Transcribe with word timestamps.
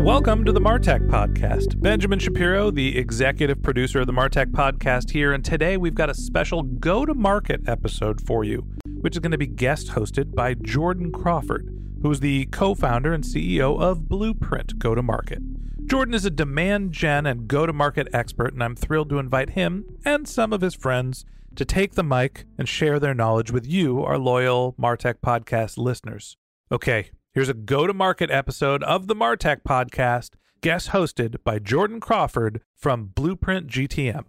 Welcome 0.00 0.46
to 0.46 0.52
the 0.52 0.62
Martech 0.62 1.06
Podcast. 1.08 1.78
Benjamin 1.78 2.18
Shapiro, 2.18 2.70
the 2.70 2.96
executive 2.96 3.62
producer 3.62 4.00
of 4.00 4.06
the 4.06 4.14
Martech 4.14 4.46
Podcast, 4.46 5.10
here, 5.10 5.34
and 5.34 5.44
today 5.44 5.76
we've 5.76 5.94
got 5.94 6.08
a 6.08 6.14
special 6.14 6.62
go 6.62 7.04
to 7.04 7.12
market 7.12 7.60
episode 7.68 8.26
for 8.26 8.42
you, 8.42 8.66
which 9.02 9.14
is 9.14 9.18
going 9.18 9.30
to 9.32 9.38
be 9.38 9.46
guest 9.46 9.88
hosted 9.88 10.34
by 10.34 10.54
Jordan 10.54 11.12
Crawford, 11.12 11.68
who 12.00 12.10
is 12.10 12.20
the 12.20 12.46
co 12.46 12.74
founder 12.74 13.12
and 13.12 13.22
CEO 13.22 13.78
of 13.78 14.08
Blueprint 14.08 14.78
Go 14.78 14.94
to 14.94 15.02
Market. 15.02 15.42
Jordan 15.84 16.14
is 16.14 16.24
a 16.24 16.30
demand 16.30 16.92
gen 16.92 17.26
and 17.26 17.46
go 17.46 17.66
to 17.66 17.72
market 17.74 18.08
expert, 18.14 18.54
and 18.54 18.64
I'm 18.64 18.76
thrilled 18.76 19.10
to 19.10 19.18
invite 19.18 19.50
him 19.50 19.84
and 20.02 20.26
some 20.26 20.54
of 20.54 20.62
his 20.62 20.74
friends 20.74 21.26
to 21.56 21.66
take 21.66 21.92
the 21.92 22.02
mic 22.02 22.46
and 22.56 22.66
share 22.66 22.98
their 22.98 23.12
knowledge 23.12 23.50
with 23.52 23.66
you, 23.66 24.02
our 24.02 24.16
loyal 24.16 24.74
Martech 24.80 25.16
Podcast 25.22 25.76
listeners. 25.76 26.38
Okay, 26.72 27.10
Here's 27.32 27.48
a 27.48 27.54
go 27.54 27.86
to 27.86 27.94
market 27.94 28.28
episode 28.28 28.82
of 28.82 29.06
the 29.06 29.14
Martech 29.14 29.62
podcast, 29.62 30.30
guest 30.62 30.88
hosted 30.88 31.36
by 31.44 31.60
Jordan 31.60 32.00
Crawford 32.00 32.60
from 32.74 33.04
Blueprint 33.14 33.68
GTM. 33.68 34.24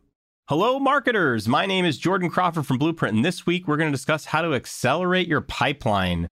Hello, 0.48 0.80
marketers. 0.80 1.48
My 1.48 1.66
name 1.66 1.84
is 1.84 1.98
Jordan 1.98 2.30
Crawford 2.30 2.68
from 2.68 2.78
Blueprint, 2.78 3.16
and 3.16 3.26
this 3.26 3.44
week 3.44 3.68
we're 3.68 3.78
going 3.78 3.92
to 3.92 3.98
discuss 3.98 4.26
how 4.26 4.44
to 4.44 4.54
accelerate 4.54 5.28
your 5.28 5.42
pipeline. 5.42 6.28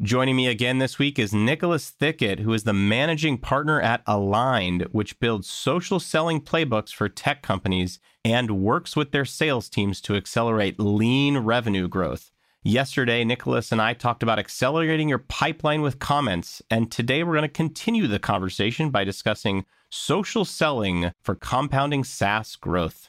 Joining 0.00 0.36
me 0.36 0.46
again 0.46 0.78
this 0.78 0.96
week 0.96 1.18
is 1.18 1.34
Nicholas 1.34 1.90
Thickett, 1.90 2.38
who 2.38 2.52
is 2.52 2.62
the 2.62 2.72
managing 2.72 3.36
partner 3.36 3.80
at 3.80 4.04
Alignd, 4.06 4.86
which 4.92 5.18
builds 5.18 5.50
social 5.50 5.98
selling 5.98 6.40
playbooks 6.40 6.94
for 6.94 7.08
tech 7.08 7.42
companies 7.42 7.98
and 8.24 8.62
works 8.62 8.94
with 8.94 9.10
their 9.10 9.24
sales 9.24 9.68
teams 9.68 10.00
to 10.02 10.14
accelerate 10.14 10.78
lean 10.78 11.38
revenue 11.38 11.88
growth. 11.88 12.30
Yesterday, 12.66 13.22
Nicholas 13.22 13.70
and 13.70 13.80
I 13.80 13.94
talked 13.94 14.24
about 14.24 14.40
accelerating 14.40 15.08
your 15.08 15.20
pipeline 15.20 15.82
with 15.82 16.00
comments, 16.00 16.60
and 16.68 16.90
today 16.90 17.22
we're 17.22 17.36
going 17.36 17.42
to 17.42 17.48
continue 17.48 18.08
the 18.08 18.18
conversation 18.18 18.90
by 18.90 19.04
discussing 19.04 19.64
social 19.88 20.44
selling 20.44 21.12
for 21.22 21.36
compounding 21.36 22.02
SaaS 22.02 22.56
growth. 22.56 23.08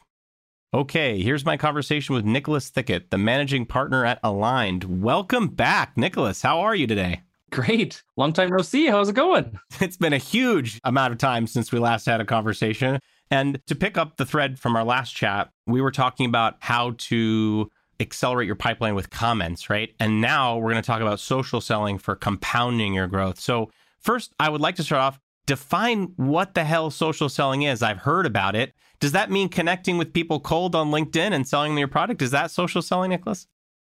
Okay, 0.72 1.20
here's 1.20 1.44
my 1.44 1.56
conversation 1.56 2.14
with 2.14 2.24
Nicholas 2.24 2.70
Thickett, 2.70 3.10
the 3.10 3.18
managing 3.18 3.66
partner 3.66 4.04
at 4.04 4.22
Alignd. 4.22 4.84
Welcome 5.00 5.48
back, 5.48 5.96
Nicholas. 5.96 6.42
How 6.42 6.60
are 6.60 6.76
you 6.76 6.86
today? 6.86 7.22
Great. 7.50 8.04
Long 8.16 8.32
time 8.32 8.50
no 8.50 8.58
see. 8.58 8.86
How's 8.86 9.08
it 9.08 9.16
going? 9.16 9.58
It's 9.80 9.96
been 9.96 10.12
a 10.12 10.18
huge 10.18 10.80
amount 10.84 11.14
of 11.14 11.18
time 11.18 11.48
since 11.48 11.72
we 11.72 11.80
last 11.80 12.06
had 12.06 12.20
a 12.20 12.24
conversation. 12.24 13.00
And 13.28 13.60
to 13.66 13.74
pick 13.74 13.98
up 13.98 14.18
the 14.18 14.24
thread 14.24 14.60
from 14.60 14.76
our 14.76 14.84
last 14.84 15.16
chat, 15.16 15.50
we 15.66 15.80
were 15.80 15.90
talking 15.90 16.26
about 16.26 16.58
how 16.60 16.94
to 16.98 17.68
accelerate 18.00 18.46
your 18.46 18.56
pipeline 18.56 18.94
with 18.94 19.10
comments, 19.10 19.68
right? 19.68 19.94
And 19.98 20.20
now 20.20 20.56
we're 20.56 20.70
going 20.70 20.82
to 20.82 20.86
talk 20.86 21.00
about 21.00 21.20
social 21.20 21.60
selling 21.60 21.98
for 21.98 22.14
compounding 22.14 22.94
your 22.94 23.06
growth. 23.06 23.40
So, 23.40 23.70
first, 23.98 24.32
I 24.38 24.48
would 24.48 24.60
like 24.60 24.76
to 24.76 24.82
start 24.82 25.02
off 25.02 25.20
define 25.46 26.12
what 26.16 26.52
the 26.52 26.62
hell 26.62 26.90
social 26.90 27.28
selling 27.30 27.62
is. 27.62 27.82
I've 27.82 27.98
heard 27.98 28.26
about 28.26 28.54
it. 28.54 28.74
Does 29.00 29.12
that 29.12 29.30
mean 29.30 29.48
connecting 29.48 29.96
with 29.96 30.12
people 30.12 30.40
cold 30.40 30.74
on 30.74 30.90
LinkedIn 30.90 31.32
and 31.32 31.48
selling 31.48 31.72
them 31.72 31.78
your 31.78 31.88
product? 31.88 32.20
Is 32.20 32.32
that 32.32 32.50
social 32.50 32.82
selling, 32.82 33.10
Nicholas? 33.10 33.46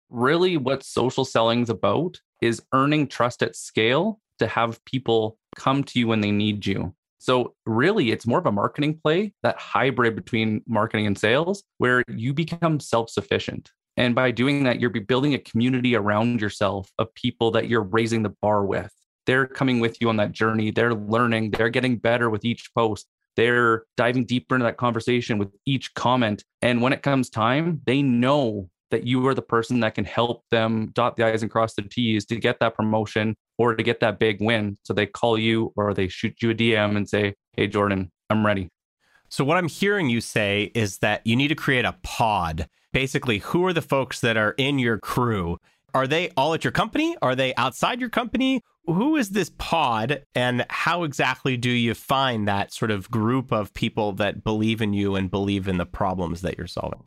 Really, 0.08 0.56
what 0.56 0.84
social 0.84 1.24
selling 1.24 1.62
is 1.62 1.68
about 1.68 2.20
is 2.40 2.62
earning 2.72 3.08
trust 3.08 3.42
at 3.42 3.56
scale 3.56 4.20
to 4.38 4.46
have 4.46 4.84
people 4.84 5.36
come 5.56 5.82
to 5.82 5.98
you 5.98 6.06
when 6.06 6.20
they 6.20 6.30
need 6.30 6.64
you. 6.64 6.94
So, 7.18 7.54
really, 7.66 8.12
it's 8.12 8.26
more 8.26 8.38
of 8.38 8.46
a 8.46 8.52
marketing 8.52 9.00
play, 9.02 9.34
that 9.42 9.58
hybrid 9.58 10.14
between 10.14 10.62
marketing 10.68 11.08
and 11.08 11.18
sales, 11.18 11.64
where 11.78 12.04
you 12.08 12.32
become 12.32 12.78
self 12.78 13.10
sufficient. 13.10 13.72
And 13.98 14.14
by 14.14 14.30
doing 14.30 14.62
that, 14.62 14.80
you're 14.80 14.90
building 14.90 15.34
a 15.34 15.38
community 15.38 15.96
around 15.96 16.40
yourself 16.40 16.88
of 16.98 17.12
people 17.14 17.50
that 17.50 17.68
you're 17.68 17.82
raising 17.82 18.22
the 18.22 18.32
bar 18.40 18.64
with. 18.64 18.92
They're 19.26 19.44
coming 19.44 19.80
with 19.80 20.00
you 20.00 20.08
on 20.08 20.16
that 20.18 20.30
journey. 20.30 20.70
They're 20.70 20.94
learning, 20.94 21.50
they're 21.50 21.68
getting 21.68 21.96
better 21.96 22.30
with 22.30 22.44
each 22.44 22.70
post. 22.76 23.08
They're 23.36 23.82
diving 23.96 24.24
deeper 24.24 24.54
into 24.54 24.64
that 24.66 24.76
conversation 24.76 25.36
with 25.36 25.48
each 25.66 25.92
comment. 25.94 26.44
And 26.62 26.80
when 26.80 26.92
it 26.92 27.02
comes 27.02 27.28
time, 27.28 27.82
they 27.86 28.00
know 28.00 28.70
that 28.92 29.04
you 29.04 29.26
are 29.26 29.34
the 29.34 29.42
person 29.42 29.80
that 29.80 29.96
can 29.96 30.04
help 30.04 30.44
them 30.52 30.90
dot 30.94 31.16
the 31.16 31.24
I's 31.24 31.42
and 31.42 31.50
cross 31.50 31.74
the 31.74 31.82
T's 31.82 32.24
to 32.26 32.36
get 32.36 32.60
that 32.60 32.76
promotion 32.76 33.34
or 33.58 33.74
to 33.74 33.82
get 33.82 33.98
that 33.98 34.20
big 34.20 34.40
win. 34.40 34.78
So 34.84 34.94
they 34.94 35.06
call 35.06 35.36
you 35.36 35.72
or 35.76 35.92
they 35.92 36.06
shoot 36.06 36.36
you 36.40 36.50
a 36.50 36.54
DM 36.54 36.96
and 36.96 37.08
say, 37.08 37.34
Hey, 37.56 37.66
Jordan, 37.66 38.12
I'm 38.30 38.46
ready. 38.46 38.70
So, 39.30 39.44
what 39.44 39.56
I'm 39.58 39.68
hearing 39.68 40.08
you 40.08 40.20
say 40.20 40.70
is 40.74 40.98
that 40.98 41.26
you 41.26 41.36
need 41.36 41.48
to 41.48 41.54
create 41.54 41.84
a 41.84 41.96
pod 42.02 42.68
basically 42.92 43.38
who 43.38 43.64
are 43.66 43.72
the 43.72 43.82
folks 43.82 44.20
that 44.20 44.36
are 44.36 44.54
in 44.56 44.78
your 44.78 44.98
crew? 44.98 45.58
Are 45.94 46.06
they 46.06 46.30
all 46.36 46.54
at 46.54 46.64
your 46.64 46.72
company? 46.72 47.16
Are 47.22 47.34
they 47.34 47.54
outside 47.56 48.00
your 48.00 48.08
company? 48.08 48.62
Who 48.86 49.16
is 49.16 49.30
this 49.30 49.50
pod 49.58 50.22
and 50.34 50.64
how 50.70 51.04
exactly 51.04 51.56
do 51.56 51.70
you 51.70 51.94
find 51.94 52.48
that 52.48 52.72
sort 52.72 52.90
of 52.90 53.10
group 53.10 53.52
of 53.52 53.72
people 53.74 54.12
that 54.12 54.44
believe 54.44 54.80
in 54.80 54.94
you 54.94 55.14
and 55.14 55.30
believe 55.30 55.68
in 55.68 55.76
the 55.76 55.86
problems 55.86 56.40
that 56.42 56.56
you're 56.56 56.66
solving? 56.66 57.02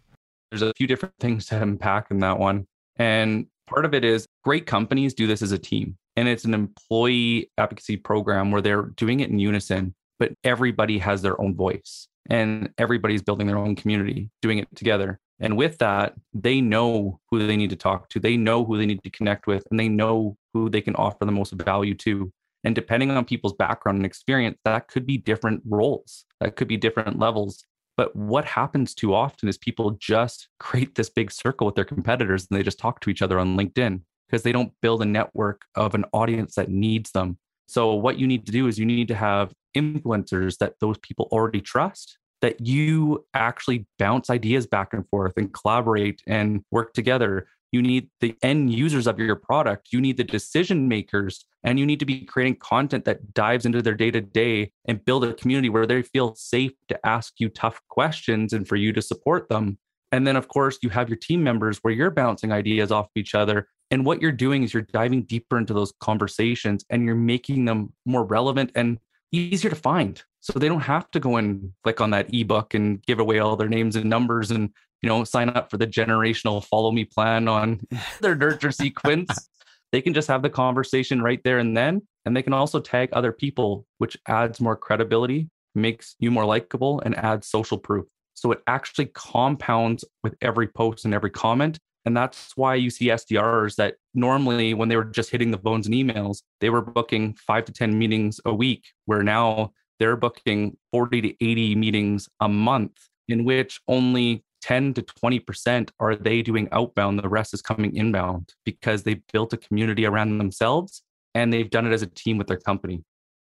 There's 0.51 0.61
a 0.61 0.73
few 0.75 0.87
different 0.87 1.15
things 1.19 1.47
to 1.47 1.61
unpack 1.61 2.11
in 2.11 2.19
that 2.19 2.37
one. 2.37 2.65
And 2.97 3.47
part 3.67 3.85
of 3.85 3.93
it 3.93 4.03
is 4.03 4.27
great 4.43 4.67
companies 4.67 5.13
do 5.13 5.25
this 5.25 5.41
as 5.41 5.51
a 5.51 5.57
team. 5.57 5.97
And 6.15 6.27
it's 6.27 6.45
an 6.45 6.53
employee 6.53 7.49
advocacy 7.57 7.97
program 7.97 8.51
where 8.51 8.61
they're 8.61 8.83
doing 8.83 9.21
it 9.21 9.29
in 9.29 9.39
unison, 9.39 9.95
but 10.19 10.33
everybody 10.43 10.99
has 10.99 11.21
their 11.21 11.39
own 11.41 11.55
voice 11.55 12.07
and 12.29 12.69
everybody's 12.77 13.21
building 13.21 13.47
their 13.47 13.57
own 13.57 13.75
community, 13.75 14.29
doing 14.41 14.59
it 14.59 14.67
together. 14.75 15.19
And 15.39 15.57
with 15.57 15.79
that, 15.79 16.13
they 16.33 16.61
know 16.61 17.19
who 17.29 17.45
they 17.45 17.57
need 17.57 17.71
to 17.71 17.75
talk 17.75 18.09
to, 18.09 18.19
they 18.19 18.37
know 18.37 18.63
who 18.63 18.77
they 18.77 18.85
need 18.85 19.03
to 19.03 19.09
connect 19.09 19.47
with, 19.47 19.65
and 19.71 19.79
they 19.79 19.89
know 19.89 20.37
who 20.53 20.69
they 20.69 20.81
can 20.81 20.95
offer 20.95 21.25
the 21.25 21.31
most 21.31 21.53
value 21.53 21.95
to. 21.95 22.31
And 22.63 22.75
depending 22.75 23.09
on 23.09 23.25
people's 23.25 23.53
background 23.53 23.97
and 23.97 24.05
experience, 24.05 24.57
that 24.65 24.87
could 24.87 25.07
be 25.07 25.17
different 25.17 25.63
roles, 25.65 26.25
that 26.39 26.55
could 26.55 26.67
be 26.67 26.77
different 26.77 27.17
levels. 27.17 27.63
But 27.97 28.15
what 28.15 28.45
happens 28.45 28.93
too 28.93 29.13
often 29.13 29.49
is 29.49 29.57
people 29.57 29.91
just 29.91 30.47
create 30.59 30.95
this 30.95 31.09
big 31.09 31.31
circle 31.31 31.65
with 31.65 31.75
their 31.75 31.85
competitors 31.85 32.47
and 32.49 32.57
they 32.57 32.63
just 32.63 32.79
talk 32.79 32.99
to 33.01 33.09
each 33.09 33.21
other 33.21 33.39
on 33.39 33.57
LinkedIn 33.57 34.01
because 34.27 34.43
they 34.43 34.51
don't 34.51 34.71
build 34.81 35.01
a 35.01 35.05
network 35.05 35.63
of 35.75 35.93
an 35.93 36.05
audience 36.13 36.55
that 36.55 36.69
needs 36.69 37.11
them. 37.11 37.37
So, 37.67 37.93
what 37.93 38.17
you 38.19 38.27
need 38.27 38.45
to 38.45 38.51
do 38.51 38.67
is 38.67 38.77
you 38.77 38.85
need 38.85 39.07
to 39.09 39.15
have 39.15 39.53
influencers 39.75 40.57
that 40.57 40.75
those 40.79 40.97
people 40.99 41.27
already 41.31 41.61
trust 41.61 42.17
that 42.41 42.59
you 42.59 43.25
actually 43.33 43.85
bounce 43.97 44.29
ideas 44.29 44.67
back 44.67 44.93
and 44.93 45.07
forth 45.09 45.33
and 45.37 45.53
collaborate 45.53 46.21
and 46.27 46.63
work 46.71 46.93
together. 46.93 47.47
You 47.71 47.81
need 47.81 48.09
the 48.19 48.35
end 48.41 48.73
users 48.73 49.07
of 49.07 49.17
your 49.19 49.35
product. 49.35 49.89
You 49.91 50.01
need 50.01 50.17
the 50.17 50.25
decision 50.25 50.89
makers, 50.89 51.45
and 51.63 51.79
you 51.79 51.85
need 51.85 51.99
to 51.99 52.05
be 52.05 52.25
creating 52.25 52.57
content 52.57 53.05
that 53.05 53.33
dives 53.33 53.65
into 53.65 53.81
their 53.81 53.93
day 53.93 54.11
to 54.11 54.19
day 54.19 54.71
and 54.85 55.03
build 55.05 55.23
a 55.23 55.33
community 55.33 55.69
where 55.69 55.85
they 55.85 56.01
feel 56.01 56.35
safe 56.35 56.73
to 56.89 57.05
ask 57.05 57.33
you 57.37 57.47
tough 57.47 57.79
questions 57.87 58.51
and 58.51 58.67
for 58.67 58.75
you 58.75 58.91
to 58.91 59.01
support 59.01 59.47
them. 59.47 59.77
And 60.11 60.27
then, 60.27 60.35
of 60.35 60.49
course, 60.49 60.79
you 60.81 60.89
have 60.89 61.07
your 61.07 61.17
team 61.17 61.43
members 61.43 61.77
where 61.81 61.93
you're 61.93 62.11
bouncing 62.11 62.51
ideas 62.51 62.91
off 62.91 63.05
of 63.05 63.11
each 63.15 63.33
other. 63.33 63.67
And 63.91 64.05
what 64.05 64.21
you're 64.21 64.33
doing 64.33 64.63
is 64.63 64.73
you're 64.73 64.83
diving 64.83 65.23
deeper 65.23 65.57
into 65.57 65.73
those 65.73 65.93
conversations 66.01 66.83
and 66.89 67.05
you're 67.05 67.15
making 67.15 67.65
them 67.65 67.93
more 68.05 68.25
relevant 68.25 68.71
and 68.75 68.99
easier 69.31 69.69
to 69.69 69.75
find. 69.75 70.21
So 70.39 70.57
they 70.57 70.67
don't 70.67 70.81
have 70.81 71.09
to 71.11 71.19
go 71.19 71.37
and 71.37 71.71
click 71.83 72.01
on 72.01 72.11
that 72.11 72.33
ebook 72.33 72.73
and 72.73 73.01
give 73.05 73.19
away 73.19 73.39
all 73.39 73.55
their 73.55 73.69
names 73.69 73.95
and 73.95 74.09
numbers 74.09 74.51
and 74.51 74.69
you 75.01 75.09
know 75.09 75.23
sign 75.23 75.49
up 75.49 75.69
for 75.69 75.77
the 75.77 75.87
generational 75.87 76.63
follow 76.63 76.91
me 76.91 77.05
plan 77.05 77.47
on 77.47 77.81
their 78.21 78.35
nurture 78.35 78.71
sequence. 78.71 79.49
They 79.91 80.01
can 80.01 80.13
just 80.13 80.27
have 80.27 80.41
the 80.41 80.49
conversation 80.49 81.21
right 81.21 81.41
there 81.43 81.59
and 81.59 81.75
then. 81.75 82.01
And 82.25 82.35
they 82.35 82.43
can 82.43 82.53
also 82.53 82.79
tag 82.79 83.09
other 83.13 83.31
people, 83.31 83.85
which 83.97 84.15
adds 84.27 84.61
more 84.61 84.75
credibility, 84.75 85.49
makes 85.75 86.15
you 86.19 86.31
more 86.31 86.45
likable, 86.45 87.01
and 87.01 87.15
adds 87.17 87.47
social 87.47 87.77
proof. 87.77 88.05
So 88.35 88.51
it 88.51 88.61
actually 88.67 89.07
compounds 89.07 90.05
with 90.23 90.35
every 90.41 90.67
post 90.67 91.05
and 91.05 91.13
every 91.13 91.29
comment. 91.29 91.79
And 92.05 92.17
that's 92.17 92.57
why 92.57 92.75
you 92.75 92.89
see 92.89 93.07
SDRs 93.07 93.75
that 93.75 93.95
normally, 94.13 94.73
when 94.73 94.89
they 94.89 94.95
were 94.95 95.05
just 95.05 95.29
hitting 95.29 95.51
the 95.51 95.57
phones 95.57 95.85
and 95.85 95.95
emails, 95.95 96.41
they 96.59 96.69
were 96.69 96.81
booking 96.81 97.35
five 97.35 97.65
to 97.65 97.71
10 97.71 97.97
meetings 97.97 98.39
a 98.45 98.53
week, 98.53 98.85
where 99.05 99.23
now 99.23 99.71
they're 99.99 100.15
booking 100.15 100.77
40 100.91 101.21
to 101.21 101.45
80 101.45 101.75
meetings 101.75 102.27
a 102.39 102.49
month, 102.49 102.97
in 103.27 103.45
which 103.45 103.79
only 103.87 104.43
10 104.63 104.93
to 104.95 105.01
20% 105.01 105.89
are 105.99 106.15
they 106.15 106.41
doing 106.41 106.67
outbound. 106.71 107.19
The 107.19 107.29
rest 107.29 107.53
is 107.53 107.61
coming 107.61 107.95
inbound 107.95 108.53
because 108.65 109.03
they 109.03 109.21
built 109.31 109.53
a 109.53 109.57
community 109.57 110.05
around 110.05 110.37
themselves 110.37 111.03
and 111.33 111.51
they've 111.51 111.69
done 111.69 111.85
it 111.85 111.93
as 111.93 112.01
a 112.01 112.07
team 112.07 112.37
with 112.37 112.47
their 112.47 112.57
company. 112.57 113.03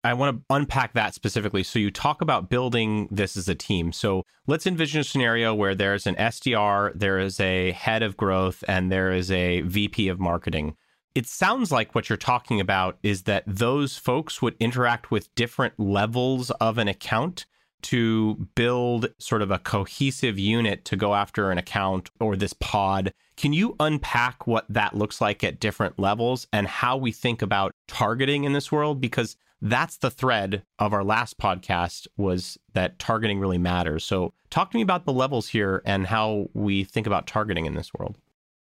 I 0.04 0.14
want 0.14 0.38
to 0.38 0.56
unpack 0.56 0.94
that 0.94 1.14
specifically. 1.14 1.64
So 1.64 1.78
you 1.78 1.92
talk 1.92 2.22
about 2.22 2.50
building 2.50 3.10
this 3.12 3.36
as 3.36 3.50
a 3.50 3.56
team. 3.56 3.92
So 3.92 4.24
let's 4.48 4.66
envision 4.66 5.02
a 5.02 5.04
scenario 5.04 5.54
where 5.54 5.76
there's 5.76 6.08
an 6.08 6.16
SDR, 6.16 6.94
there 6.96 7.20
is 7.20 7.40
a 7.40 7.72
head 7.72 8.02
of 8.02 8.16
growth, 8.16 8.64
and 8.68 8.92
there 8.92 9.12
is 9.12 9.30
a 9.30 9.62
VP 9.62 10.08
of 10.08 10.20
marketing. 10.20 10.76
It 11.16 11.28
sounds 11.28 11.72
like 11.72 11.96
what 11.96 12.08
you're 12.08 12.18
talking 12.18 12.62
about 12.62 12.98
is 13.04 13.24
that 13.24 13.44
those 13.46 13.98
folks 13.98 14.42
would 14.42 14.56
interact 14.60 15.12
with 15.12 15.34
different 15.36 15.78
levels 15.78 16.50
of 16.52 16.78
an 16.78 16.88
account 16.88 17.46
to 17.82 18.48
build 18.56 19.10
sort 19.20 19.42
of 19.42 19.52
a 19.52 19.60
cohesive 19.60 20.38
unit 20.38 20.86
to 20.86 20.96
go 20.96 21.16
after 21.16 21.52
an 21.52 21.58
account 21.58 22.10
or 22.20 22.36
this 22.36 22.54
pod. 22.54 23.14
Can 23.38 23.54
you 23.54 23.76
unpack 23.80 24.48
what 24.48 24.66
that 24.70 24.96
looks 24.96 25.20
like 25.20 25.44
at 25.44 25.60
different 25.60 25.98
levels 25.98 26.48
and 26.54 26.68
how 26.68 26.98
we 26.98 27.12
think 27.12 27.42
about 27.42 27.72
targeting 27.88 28.44
in 28.44 28.54
this 28.54 28.72
world? 28.72 29.02
Because 29.02 29.36
that's 29.62 29.98
the 29.98 30.10
thread 30.10 30.64
of 30.78 30.94
our 30.94 31.04
last 31.04 31.38
podcast 31.38 32.08
was 32.18 32.58
that 32.74 32.98
targeting 33.00 33.40
really 33.40 33.58
matters. 33.58 34.06
So 34.06 34.34
talk 34.50 34.72
to 34.72 34.78
me 34.78 34.82
about 34.82 35.06
the 35.06 35.14
levels 35.14 35.50
here 35.50 35.82
and 35.86 36.08
how 36.08 36.48
we 36.54 36.84
think 36.84 37.08
about 37.08 37.28
targeting 37.28 37.66
in 37.66 37.76
this 37.76 37.94
world. 37.94 38.18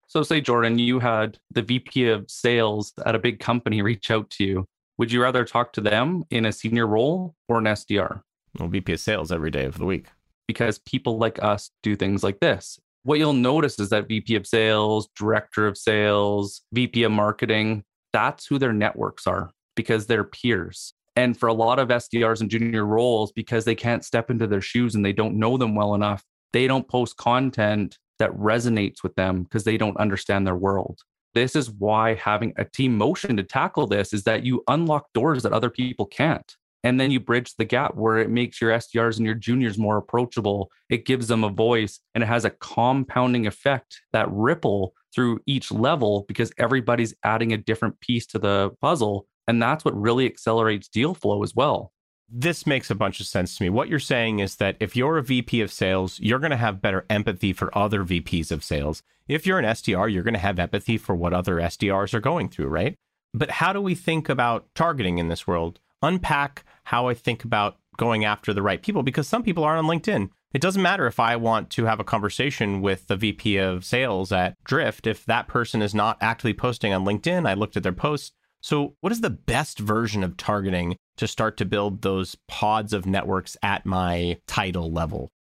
So 0.07 0.23
say 0.23 0.41
Jordan, 0.41 0.79
you 0.79 1.01
had 1.01 1.39
the 1.51 1.63
VP 1.63 2.09
of 2.09 2.31
sales 2.31 2.95
at 3.05 3.15
a 3.15 3.19
big 3.19 3.41
company 3.41 3.83
reach 3.83 4.11
out 4.11 4.31
to 4.31 4.45
you. 4.45 4.67
Would 4.97 5.13
you 5.13 5.23
rather 5.23 5.45
talk 5.45 5.73
to 5.75 5.81
them 5.81 6.25
in 6.31 6.47
a 6.47 6.53
senior 6.53 6.87
role 6.87 7.35
or 7.49 7.59
an 7.59 7.65
SDR? 7.65 8.23
Well, 8.59 8.69
VP 8.69 8.95
of 8.95 9.01
sales 9.01 9.31
every 9.31 9.51
day 9.51 9.67
of 9.67 9.77
the 9.77 9.85
week. 9.85 10.07
Because 10.47 10.79
people 10.79 11.19
like 11.19 11.43
us 11.43 11.71
do 11.83 11.95
things 11.95 12.25
like 12.25 12.41
this. 12.41 12.81
What 13.03 13.19
you'll 13.19 13.35
notice 13.35 13.79
is 13.79 13.91
that 13.91 14.09
VP 14.09 14.35
of 14.35 14.47
sales, 14.47 15.09
director 15.15 15.67
of 15.67 15.77
sales, 15.77 16.63
VP 16.73 17.03
of 17.03 17.13
marketing, 17.13 17.85
that's 18.13 18.47
who 18.47 18.59
their 18.59 18.73
networks 18.73 19.27
are 19.27 19.51
because 19.79 20.09
they're 20.09 20.25
peers. 20.25 20.93
And 21.15 21.39
for 21.39 21.47
a 21.47 21.55
lot 21.55 21.79
of 21.79 21.87
SDRs 21.87 22.41
and 22.41 22.51
junior 22.51 22.85
roles, 22.85 23.31
because 23.31 23.65
they 23.65 23.77
can't 23.77 24.05
step 24.05 24.29
into 24.29 24.49
their 24.49 24.61
shoes 24.61 24.97
and 24.97 25.05
they 25.05 25.13
don't 25.13 25.39
know 25.39 25.57
them 25.57 25.77
well 25.77 25.95
enough, 25.95 26.25
they 26.53 26.67
don't 26.67 26.89
post 26.89 27.17
content 27.17 27.97
that 28.19 28.33
resonates 28.33 29.05
with 29.05 29.15
them 29.15 29.45
because 29.45 29.63
they 29.63 29.77
don't 29.77 29.97
understand 29.99 30.45
their 30.45 30.57
world. 30.57 30.99
This 31.35 31.55
is 31.55 31.71
why 31.71 32.15
having 32.15 32.55
a 32.57 32.65
team 32.65 32.99
motion 32.99 33.37
to 33.37 33.45
tackle 33.45 33.87
this 33.87 34.13
is 34.13 34.25
that 34.25 34.45
you 34.45 34.65
unlock 34.67 35.13
doors 35.15 35.45
that 35.45 35.53
other 35.53 35.71
people 35.71 36.07
can't. 36.07 36.57
And 36.83 36.99
then 36.99 37.13
you 37.13 37.21
bridge 37.21 37.55
the 37.55 37.65
gap 37.65 37.95
where 37.95 38.19
it 38.19 38.31
makes 38.31 38.61
your 38.61 38.73
SDRs 38.73 39.19
and 39.19 39.27
your 39.27 39.37
juniors 39.37 39.79
more 39.79 39.97
approachable. 39.97 40.73
It 40.91 41.07
gives 41.07 41.29
them 41.29 41.45
a 41.45 41.51
voice 41.51 42.01
and 42.17 42.25
it 42.25 42.27
has 42.27 42.45
a 42.45 42.51
compounding 42.51 43.47
effect 43.47 44.01
that 44.13 44.29
ripple 44.33 44.95
through 45.15 45.41
each 45.47 45.71
level 45.71 46.25
because 46.29 46.53
everybody's 46.59 47.15
adding 47.25 47.53
a 47.53 47.57
different 47.57 48.01
piece 48.01 48.27
to 48.27 48.39
the 48.39 48.71
puzzle. 48.81 49.27
And 49.49 49.61
that's 49.61 49.85
what 49.85 50.01
really 50.01 50.27
accelerates 50.27 50.89
deal 50.89 51.15
flow 51.15 51.43
as 51.43 51.57
well. 51.57 51.93
This 52.31 52.67
makes 52.67 52.91
a 52.91 52.95
bunch 52.95 53.19
of 53.19 53.27
sense 53.27 53.57
to 53.57 53.65
me. 53.65 53.71
What 53.71 53.89
you're 53.89 53.99
saying 53.99 54.39
is 54.39 54.57
that 54.57 54.77
if 54.79 54.95
you're 54.95 55.19
a 55.19 55.23
VP 55.23 55.63
of 55.63 55.73
sales, 55.73 56.21
you're 56.21 56.39
going 56.39 56.51
to 56.51 56.57
have 56.57 56.83
better 56.83 57.07
empathy 57.11 57.53
for 57.53 57.77
other 57.77 58.05
VPs 58.05 58.53
of 58.53 58.63
sales. 58.63 59.03
If 59.27 59.47
you're 59.47 59.59
an 59.59 59.65
SDR, 59.65 60.13
you're 60.13 60.23
going 60.23 60.35
to 60.35 60.41
have 60.41 60.59
empathy 60.59 60.99
for 60.99 61.17
what 61.17 61.33
other 61.33 61.57
SDRs 61.57 62.15
are 62.15 62.21
going 62.21 62.51
through, 62.51 62.69
right? 62.69 62.95
But 63.35 63.51
how 63.53 63.73
do 63.73 63.81
we 63.81 63.95
think 63.95 64.29
about 64.29 64.67
targeting 64.75 65.19
in 65.19 65.29
this 65.29 65.47
world? 65.47 65.81
unpack 66.03 66.65
how 66.85 67.09
I 67.09 67.15
think 67.15 67.45
about 67.45 67.77
going 67.97 68.25
after 68.25 68.53
the 68.53 68.63
right 68.63 68.81
people 68.81 69.03
because 69.03 69.27
some 69.27 69.43
people 69.43 69.65
aren't 69.65 69.85
on 69.85 69.91
LinkedIn. 69.91 70.31
It 70.55 70.63
doesn't 70.63 70.83
matter 70.83 71.07
if 71.07 71.21
I 71.21 71.37
want 71.37 71.69
to 71.71 71.85
have 71.85 72.01
a 72.01 72.05
conversation 72.05 72.81
with 72.81 73.07
the 73.07 73.17
VP 73.17 73.59
of 73.59 73.85
sales 73.85 74.33
at 74.33 74.57
Drift. 74.65 75.07
If 75.07 75.27
that 75.27 75.49
person 75.49 75.83
is 75.83 75.95
not 75.95 76.17
actively 76.21 76.55
posting 76.55 76.93
on 76.95 77.05
LinkedIn, 77.05 77.47
I 77.47 77.55
looked 77.55 77.77
at 77.77 77.83
their 77.83 77.93
posts. 77.93 78.33
So, 78.61 78.97
what 79.01 79.13
is 79.13 79.21
the 79.21 79.31
best 79.31 79.79
version 79.79 80.25
of 80.25 80.37
targeting 80.37 80.97
to 81.17 81.29
start 81.29 81.57
to 81.59 81.65
build 81.65 82.03
those 82.03 82.37
pods 82.49 82.93
of 82.93 83.07
networks 83.07 83.57
at 83.63 83.87
my 83.87 84.39
title 84.47 84.91
level? 84.93 85.31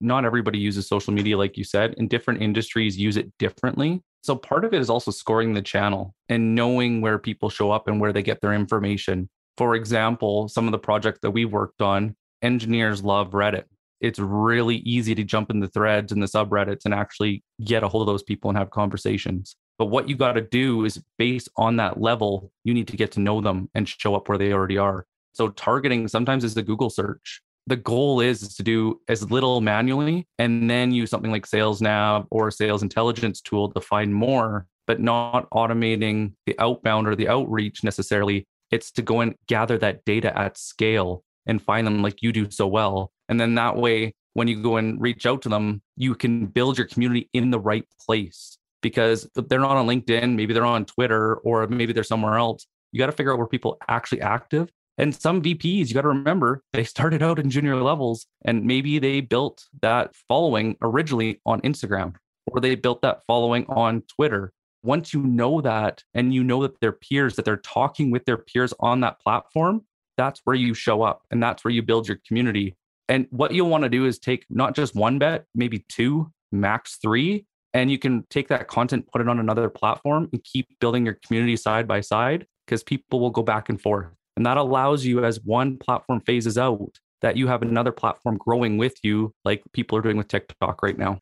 Not 0.00 0.24
everybody 0.24 0.58
uses 0.58 0.86
social 0.86 1.12
media, 1.12 1.36
like 1.36 1.56
you 1.56 1.64
said, 1.64 1.96
and 1.98 2.08
different 2.08 2.40
industries 2.40 2.96
use 2.96 3.16
it 3.16 3.32
differently. 3.38 4.00
So, 4.22 4.36
part 4.36 4.64
of 4.64 4.72
it 4.72 4.80
is 4.80 4.90
also 4.90 5.10
scoring 5.10 5.54
the 5.54 5.62
channel 5.62 6.14
and 6.28 6.54
knowing 6.54 7.00
where 7.00 7.18
people 7.18 7.50
show 7.50 7.72
up 7.72 7.88
and 7.88 8.00
where 8.00 8.12
they 8.12 8.22
get 8.22 8.40
their 8.40 8.52
information. 8.54 9.28
For 9.56 9.74
example, 9.74 10.48
some 10.48 10.66
of 10.66 10.72
the 10.72 10.78
projects 10.78 11.18
that 11.22 11.32
we 11.32 11.44
worked 11.44 11.82
on, 11.82 12.14
engineers 12.42 13.02
love 13.02 13.30
Reddit. 13.30 13.64
It's 14.00 14.20
really 14.20 14.76
easy 14.76 15.16
to 15.16 15.24
jump 15.24 15.50
in 15.50 15.58
the 15.58 15.66
threads 15.66 16.12
and 16.12 16.22
the 16.22 16.26
subreddits 16.26 16.84
and 16.84 16.94
actually 16.94 17.42
get 17.64 17.82
a 17.82 17.88
hold 17.88 18.02
of 18.02 18.12
those 18.12 18.22
people 18.22 18.48
and 18.50 18.56
have 18.56 18.70
conversations. 18.70 19.56
But 19.78 19.86
what 19.86 20.08
you 20.08 20.16
got 20.16 20.32
to 20.32 20.40
do 20.40 20.84
is 20.84 21.02
based 21.18 21.48
on 21.56 21.76
that 21.76 22.00
level, 22.00 22.50
you 22.64 22.74
need 22.74 22.88
to 22.88 22.96
get 22.96 23.12
to 23.12 23.20
know 23.20 23.40
them 23.40 23.70
and 23.74 23.88
show 23.88 24.14
up 24.14 24.28
where 24.28 24.38
they 24.38 24.52
already 24.52 24.76
are. 24.76 25.06
So 25.32 25.50
targeting 25.50 26.08
sometimes 26.08 26.42
is 26.42 26.54
the 26.54 26.62
Google 26.62 26.90
search. 26.90 27.40
The 27.68 27.76
goal 27.76 28.20
is, 28.20 28.56
to 28.56 28.62
do 28.62 29.00
as 29.08 29.30
little 29.30 29.60
manually 29.60 30.26
and 30.38 30.68
then 30.68 30.90
use 30.90 31.10
something 31.10 31.30
like 31.30 31.46
Sales 31.46 31.80
Nav 31.80 32.26
or 32.30 32.50
sales 32.50 32.82
intelligence 32.82 33.40
tool 33.40 33.70
to 33.72 33.80
find 33.80 34.12
more, 34.12 34.66
but 34.86 35.00
not 35.00 35.48
automating 35.50 36.32
the 36.46 36.58
outbound 36.58 37.06
or 37.06 37.14
the 37.14 37.28
outreach 37.28 37.84
necessarily 37.84 38.46
it's 38.70 38.90
to 38.92 39.02
go 39.02 39.20
and 39.20 39.34
gather 39.46 39.78
that 39.78 40.04
data 40.04 40.36
at 40.38 40.58
scale 40.58 41.24
and 41.46 41.62
find 41.62 41.86
them 41.86 42.02
like 42.02 42.22
you 42.22 42.32
do 42.32 42.50
so 42.50 42.66
well. 42.66 43.12
And 43.28 43.40
then 43.40 43.54
that 43.54 43.76
way, 43.76 44.14
when 44.34 44.48
you 44.48 44.62
go 44.62 44.76
and 44.76 45.00
reach 45.00 45.26
out 45.26 45.42
to 45.42 45.48
them, 45.48 45.82
you 45.96 46.14
can 46.14 46.46
build 46.46 46.78
your 46.78 46.86
community 46.86 47.28
in 47.32 47.50
the 47.50 47.58
right 47.60 47.84
place 48.04 48.58
because 48.82 49.28
they're 49.34 49.60
not 49.60 49.76
on 49.76 49.86
LinkedIn, 49.86 50.34
maybe 50.34 50.54
they're 50.54 50.64
on 50.64 50.84
Twitter, 50.84 51.36
or 51.36 51.66
maybe 51.66 51.92
they're 51.92 52.02
somewhere 52.04 52.36
else. 52.36 52.66
You 52.92 52.98
got 52.98 53.06
to 53.06 53.12
figure 53.12 53.32
out 53.32 53.38
where 53.38 53.46
people 53.46 53.78
actually 53.88 54.20
active. 54.20 54.70
And 54.96 55.14
some 55.14 55.40
VPs, 55.42 55.88
you 55.88 55.94
got 55.94 56.02
to 56.02 56.08
remember, 56.08 56.62
they 56.72 56.82
started 56.82 57.22
out 57.22 57.38
in 57.38 57.50
junior 57.50 57.76
levels 57.76 58.26
and 58.44 58.64
maybe 58.64 58.98
they 58.98 59.20
built 59.20 59.64
that 59.82 60.14
following 60.28 60.76
originally 60.82 61.40
on 61.46 61.60
Instagram 61.60 62.14
or 62.46 62.60
they 62.60 62.74
built 62.74 63.02
that 63.02 63.20
following 63.26 63.64
on 63.68 64.02
Twitter 64.02 64.52
once 64.82 65.12
you 65.12 65.22
know 65.22 65.60
that 65.60 66.02
and 66.14 66.32
you 66.32 66.44
know 66.44 66.62
that 66.62 66.80
their 66.80 66.92
peers 66.92 67.36
that 67.36 67.44
they're 67.44 67.56
talking 67.56 68.10
with 68.10 68.24
their 68.24 68.36
peers 68.36 68.72
on 68.80 69.00
that 69.00 69.20
platform 69.20 69.82
that's 70.16 70.40
where 70.44 70.56
you 70.56 70.74
show 70.74 71.02
up 71.02 71.22
and 71.30 71.42
that's 71.42 71.64
where 71.64 71.72
you 71.72 71.82
build 71.82 72.06
your 72.06 72.18
community 72.26 72.76
and 73.08 73.26
what 73.30 73.52
you'll 73.52 73.68
want 73.68 73.84
to 73.84 73.90
do 73.90 74.04
is 74.04 74.18
take 74.18 74.44
not 74.50 74.74
just 74.74 74.94
one 74.94 75.18
bet 75.18 75.44
maybe 75.54 75.84
two 75.88 76.30
max 76.52 76.98
three 77.02 77.44
and 77.74 77.90
you 77.90 77.98
can 77.98 78.24
take 78.30 78.48
that 78.48 78.68
content 78.68 79.06
put 79.12 79.20
it 79.20 79.28
on 79.28 79.38
another 79.38 79.68
platform 79.68 80.28
and 80.32 80.42
keep 80.44 80.66
building 80.80 81.04
your 81.04 81.18
community 81.26 81.56
side 81.56 81.86
by 81.86 82.00
side 82.00 82.46
because 82.66 82.82
people 82.82 83.20
will 83.20 83.30
go 83.30 83.42
back 83.42 83.68
and 83.68 83.80
forth 83.80 84.08
and 84.36 84.46
that 84.46 84.56
allows 84.56 85.04
you 85.04 85.24
as 85.24 85.40
one 85.44 85.76
platform 85.76 86.20
phases 86.20 86.58
out 86.58 86.98
that 87.20 87.36
you 87.36 87.48
have 87.48 87.62
another 87.62 87.92
platform 87.92 88.36
growing 88.36 88.76
with 88.78 88.94
you 89.02 89.34
like 89.44 89.62
people 89.72 89.96
are 89.98 90.02
doing 90.02 90.16
with 90.16 90.28
tiktok 90.28 90.82
right 90.82 90.98
now 90.98 91.18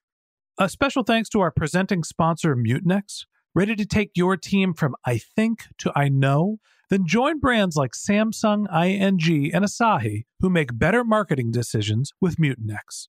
a 0.59 0.69
special 0.69 1.03
thanks 1.03 1.29
to 1.29 1.41
our 1.41 1.51
presenting 1.51 2.03
sponsor 2.03 2.57
mutinex 2.57 3.25
Ready 3.57 3.75
to 3.77 3.87
take 3.87 4.11
your 4.15 4.37
team 4.37 4.75
from 4.75 4.95
I 5.07 5.17
think 5.17 5.65
to 5.79 5.91
I 5.97 6.11
know? 6.11 6.59
Then 6.91 7.07
join 7.07 7.41
brands 7.41 7.75
like 7.75 7.93
Samsung, 7.93 8.67
ING, 8.71 9.55
and 9.55 9.65
Asahi 9.65 10.25
who 10.41 10.51
make 10.51 10.79
better 10.79 11.03
marketing 11.03 11.53
decisions 11.53 12.13
with 12.21 12.37
Mutinex. 12.37 13.09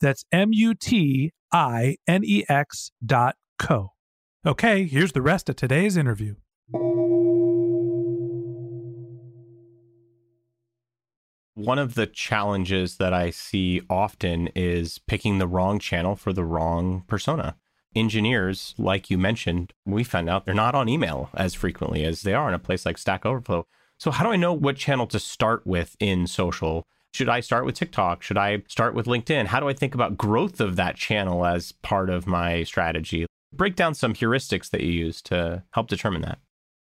That's 0.00 0.24
M 0.32 0.52
U 0.52 0.74
T 0.74 1.32
I 1.52 1.96
N 2.06 2.22
E 2.24 2.44
X 2.48 2.92
dot 3.04 3.36
co. 3.58 3.92
Okay, 4.46 4.84
here's 4.84 5.12
the 5.12 5.22
rest 5.22 5.48
of 5.48 5.56
today's 5.56 5.96
interview. 5.96 6.36
One 11.54 11.78
of 11.80 11.94
the 11.94 12.06
challenges 12.06 12.98
that 12.98 13.12
I 13.12 13.30
see 13.30 13.82
often 13.90 14.48
is 14.54 15.00
picking 15.08 15.38
the 15.38 15.48
wrong 15.48 15.80
channel 15.80 16.14
for 16.14 16.32
the 16.32 16.44
wrong 16.44 17.02
persona. 17.08 17.56
Engineers, 17.96 18.76
like 18.78 19.10
you 19.10 19.18
mentioned, 19.18 19.72
we 19.84 20.04
found 20.04 20.30
out 20.30 20.44
they're 20.44 20.54
not 20.54 20.76
on 20.76 20.88
email 20.88 21.30
as 21.34 21.54
frequently 21.54 22.04
as 22.04 22.22
they 22.22 22.32
are 22.32 22.48
in 22.48 22.54
a 22.54 22.60
place 22.60 22.86
like 22.86 22.96
Stack 22.96 23.26
Overflow. 23.26 23.66
So, 23.98 24.12
how 24.12 24.24
do 24.24 24.30
I 24.30 24.36
know 24.36 24.52
what 24.52 24.76
channel 24.76 25.08
to 25.08 25.18
start 25.18 25.66
with 25.66 25.96
in 25.98 26.28
social? 26.28 26.86
Should 27.18 27.28
I 27.28 27.40
start 27.40 27.64
with 27.64 27.74
TikTok? 27.74 28.22
Should 28.22 28.38
I 28.38 28.62
start 28.68 28.94
with 28.94 29.06
LinkedIn? 29.06 29.46
How 29.46 29.58
do 29.58 29.68
I 29.68 29.72
think 29.72 29.92
about 29.92 30.16
growth 30.16 30.60
of 30.60 30.76
that 30.76 30.94
channel 30.94 31.44
as 31.44 31.72
part 31.72 32.10
of 32.10 32.28
my 32.28 32.62
strategy? 32.62 33.26
Break 33.52 33.74
down 33.74 33.94
some 33.94 34.14
heuristics 34.14 34.70
that 34.70 34.82
you 34.82 34.92
use 34.92 35.20
to 35.22 35.64
help 35.72 35.88
determine 35.88 36.22
that. 36.22 36.38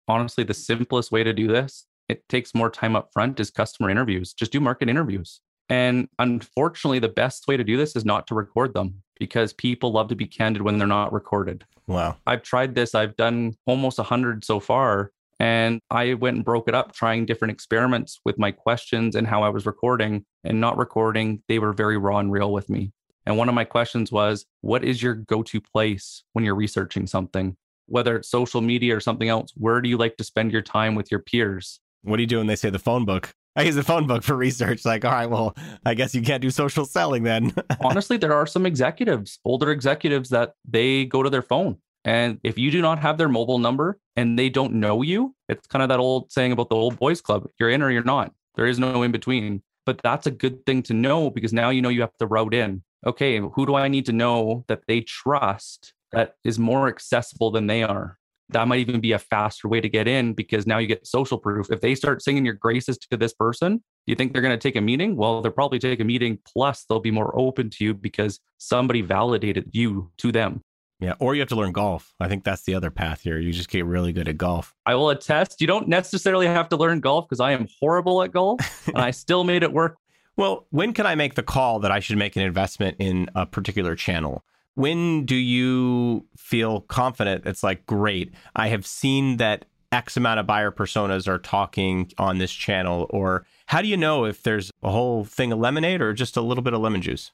Honestly, 0.09 0.43
the 0.43 0.53
simplest 0.53 1.13
way 1.13 1.23
to 1.23 1.33
do 1.33 1.47
this, 1.47 1.87
it 2.09 2.29
takes 2.29 2.53
more 2.53 2.69
time 2.69 2.97
up 2.97 3.11
front, 3.13 3.39
is 3.39 3.53
customer 3.53 3.89
interviews. 3.91 4.33
Just 4.33 4.51
do 4.51 4.59
market 4.59 4.89
interviews. 4.89 5.41
And 5.69 6.09
unfortunately, 6.19 6.99
the 6.99 7.09
best 7.09 7.47
way 7.47 7.57
to 7.57 7.63
do 7.63 7.77
this 7.77 7.95
is 7.95 8.05
not 8.05 8.27
to 8.27 8.35
record 8.35 8.75
them 8.75 9.05
because 9.21 9.53
people 9.53 9.93
love 9.93 10.09
to 10.09 10.17
be 10.17 10.27
candid 10.27 10.63
when 10.63 10.79
they're 10.79 10.89
not 10.89 11.13
recorded. 11.13 11.65
Wow. 11.87 12.17
I've 12.27 12.43
tried 12.43 12.75
this. 12.75 12.97
I've 12.97 13.15
done 13.15 13.55
almost 13.67 13.99
100 13.99 14.45
so 14.45 14.59
far. 14.59 15.13
And 15.41 15.81
I 15.91 16.15
went 16.15 16.37
and 16.37 16.45
broke 16.45 16.69
it 16.69 16.75
up, 16.75 16.93
trying 16.93 17.27
different 17.27 17.53
experiments 17.53 18.21
with 18.25 18.39
my 18.39 18.51
questions 18.51 19.17
and 19.17 19.27
how 19.27 19.43
I 19.43 19.49
was 19.49 19.67
recording 19.67 20.25
and 20.45 20.61
not 20.61 20.79
recording. 20.79 21.43
They 21.49 21.59
were 21.59 21.73
very 21.73 21.99
raw 21.99 22.19
and 22.19 22.31
real 22.31 22.53
with 22.53 22.71
me. 22.71 22.93
And 23.27 23.37
one 23.39 23.49
of 23.49 23.55
my 23.55 23.65
questions 23.65 24.13
was, 24.13 24.47
What 24.61 24.85
is 24.85 25.03
your 25.03 25.15
go 25.15 25.43
to 25.43 25.61
place 25.61 26.25
when 26.33 26.45
you're 26.45 26.55
researching 26.55 27.07
something? 27.07 27.57
Whether 27.87 28.17
it's 28.17 28.31
social 28.31 28.61
media 28.61 28.97
or 28.97 29.01
something 29.01 29.29
else, 29.29 29.53
where 29.57 29.81
do 29.81 29.89
you 29.89 29.97
like 29.97 30.17
to 30.17 30.25
spend 30.25 30.53
your 30.53 30.63
time 30.63 30.95
with 30.95 31.11
your 31.11 31.21
peers? 31.21 31.81
What 32.03 32.17
do 32.17 32.23
you 32.23 32.27
do 32.27 32.39
when 32.39 32.47
they 32.47 32.57
say 32.57 32.71
the 32.71 32.79
phone 32.79 33.05
book? 33.05 33.35
I 33.57 33.63
use 33.63 33.77
the 33.77 33.85
phone 33.85 34.07
book 34.07 34.23
for 34.23 34.35
research. 34.35 34.85
Like, 34.85 35.05
all 35.05 35.13
right, 35.13 35.31
well, 35.31 35.55
I 35.87 35.95
guess 35.95 36.15
you 36.15 36.23
can't 36.23 36.43
do 36.43 36.51
social 36.51 36.85
selling 36.85 37.23
then. 37.23 37.55
Honestly, 37.81 38.17
there 38.17 38.33
are 38.33 38.47
some 38.47 38.67
executives, 38.67 39.39
older 39.45 39.71
executives, 39.71 40.31
that 40.31 40.55
they 40.69 41.05
go 41.05 41.23
to 41.23 41.31
their 41.31 41.43
phone. 41.43 41.79
And 42.05 42.39
if 42.43 42.59
you 42.59 42.71
do 42.71 42.83
not 42.83 42.99
have 42.99 43.17
their 43.17 43.29
mobile 43.29 43.59
number 43.59 43.99
and 44.17 44.39
they 44.39 44.51
don't 44.51 44.75
know 44.75 45.03
you, 45.03 45.35
it's 45.49 45.67
kind 45.67 45.83
of 45.83 45.89
that 45.89 46.01
old 46.01 46.31
saying 46.31 46.53
about 46.53 46.69
the 46.69 46.77
old 46.77 46.99
boys 46.99 47.21
club 47.21 47.49
you're 47.59 47.71
in 47.71 47.83
or 47.83 47.91
you're 47.91 48.05
not. 48.05 48.33
There 48.57 48.67
is 48.67 48.79
no 48.79 49.03
in 49.03 49.13
between. 49.13 49.63
But 49.87 50.01
that's 50.03 50.27
a 50.27 50.31
good 50.31 50.65
thing 50.65 50.83
to 50.85 50.95
know 50.95 51.31
because 51.31 51.53
now 51.53 51.71
you 51.71 51.83
know 51.83 51.91
you 51.91 52.01
have 52.01 52.17
to 52.19 52.27
route 52.27 52.55
in. 52.55 52.83
Okay, 53.07 53.39
who 53.39 53.67
do 53.67 53.75
I 53.75 53.89
need 53.89 54.07
to 54.07 54.13
know 54.13 54.65
that 54.69 54.81
they 54.89 55.03
trust 55.03 55.93
that 56.13 56.37
is 56.43 56.59
more 56.59 56.89
accessible 56.89 57.51
than 57.51 57.67
they 57.67 57.83
are? 57.83 58.19
That 58.51 58.69
might 58.69 58.81
even 58.81 59.01
be 59.01 59.13
a 59.13 59.19
faster 59.19 59.69
way 59.69 59.81
to 59.81 59.89
get 59.89 60.09
in 60.09 60.33
because 60.33 60.67
now 60.67 60.79
you 60.79 60.87
get 60.87 61.07
social 61.07 61.39
proof. 61.39 61.71
If 61.71 61.81
they 61.81 61.95
start 61.95 62.23
singing 62.23 62.45
your 62.45 62.55
graces 62.55 62.97
to 62.99 63.17
this 63.17 63.35
person, 63.35 63.77
do 63.77 63.83
you 64.07 64.15
think 64.15 64.33
they're 64.33 64.43
going 64.43 64.59
to 64.59 64.63
take 64.63 64.77
a 64.77 64.81
meeting? 64.81 65.17
Well, 65.17 65.43
they'll 65.43 65.53
probably 65.53 65.79
take 65.79 66.01
a 66.01 66.05
meeting. 66.05 66.39
Plus, 66.47 66.85
they'll 66.85 67.01
be 67.01 67.11
more 67.11 67.39
open 67.39 67.71
to 67.71 67.85
you 67.85 67.95
because 67.95 68.41
somebody 68.59 69.01
validated 69.03 69.71
you 69.73 70.11
to 70.19 70.31
them. 70.31 70.63
Yeah, 71.05 71.15
or 71.19 71.35
you 71.35 71.43
have 71.43 71.51
to 71.51 71.57
learn 71.57 71.73
golf. 71.73 72.15
I 72.19 72.29
think 72.29 72.45
that's 72.45 72.63
the 72.63 72.75
other 72.75 72.91
path 72.91 73.21
here. 73.21 73.39
You 73.39 73.53
just 73.53 73.69
get 73.69 73.85
really 73.85 74.15
good 74.15 74.27
at 74.27 74.39
golf. 74.39 74.75
I 74.87 74.95
will 74.95 75.11
attest, 75.11 75.61
you 75.61 75.67
don't 75.67 75.87
necessarily 75.87 76.47
have 76.47 76.71
to 76.71 76.79
learn 76.79 77.01
golf 77.01 77.29
because 77.29 77.41
I 77.41 77.53
am 77.53 77.69
horrible 77.79 78.23
at 78.23 78.33
golf 78.33 78.89
and 78.89 78.97
I 78.97 79.11
still 79.11 79.45
made 79.45 79.63
it 79.63 79.71
work. 79.71 79.99
Well, 80.37 80.67
when 80.71 80.95
can 80.95 81.05
I 81.05 81.15
make 81.15 81.35
the 81.35 81.43
call 81.43 81.81
that 81.81 81.91
I 81.91 82.01
should 82.01 82.17
make 82.17 82.37
an 82.37 82.43
investment 82.43 82.97
in 82.99 83.29
a 83.35 83.45
particular 83.45 83.95
channel? 83.95 84.45
When 84.77 85.27
do 85.27 85.37
you 85.37 86.27
feel 86.39 86.81
confident? 86.81 87.45
It's 87.45 87.63
like, 87.63 87.85
great, 87.85 88.33
I 88.57 88.69
have 88.69 88.87
seen 88.87 89.37
that 89.37 89.67
X 89.93 90.17
amount 90.17 90.41
of 90.41 90.47
buyer 90.47 90.73
personas 90.73 91.29
are 91.29 91.39
talking 91.39 92.11
on 92.17 92.39
this 92.39 92.51
channel. 92.51 93.07
Or 93.11 93.45
how 93.67 93.83
do 93.83 93.89
you 93.89 93.99
know 93.99 94.25
if 94.25 94.43
there's 94.43 94.71
a 94.83 94.91
whole 94.91 95.25
thing 95.25 95.53
of 95.53 95.59
lemonade 95.59 96.01
or 96.01 96.15
just 96.15 96.39
a 96.39 96.41
little 96.41 96.65
bit 96.65 96.73
of 96.73 96.81
lemon 96.81 97.03
juice? 97.03 97.31